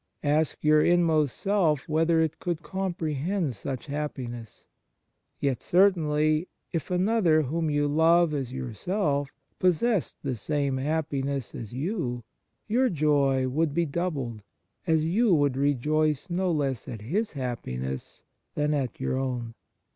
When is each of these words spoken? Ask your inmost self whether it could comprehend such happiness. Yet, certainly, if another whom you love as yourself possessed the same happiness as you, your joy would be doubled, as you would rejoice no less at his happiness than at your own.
Ask 0.23 0.63
your 0.63 0.83
inmost 0.83 1.37
self 1.37 1.87
whether 1.87 2.21
it 2.21 2.39
could 2.39 2.63
comprehend 2.63 3.55
such 3.55 3.85
happiness. 3.85 4.65
Yet, 5.39 5.61
certainly, 5.61 6.47
if 6.73 6.89
another 6.89 7.43
whom 7.43 7.69
you 7.69 7.87
love 7.87 8.33
as 8.33 8.51
yourself 8.51 9.29
possessed 9.59 10.17
the 10.23 10.35
same 10.35 10.77
happiness 10.77 11.53
as 11.53 11.71
you, 11.71 12.23
your 12.67 12.89
joy 12.89 13.47
would 13.47 13.75
be 13.75 13.85
doubled, 13.85 14.41
as 14.87 15.05
you 15.05 15.35
would 15.35 15.55
rejoice 15.55 16.31
no 16.31 16.51
less 16.51 16.87
at 16.87 17.01
his 17.03 17.33
happiness 17.33 18.23
than 18.55 18.73
at 18.73 18.99
your 18.99 19.17
own. 19.17 19.53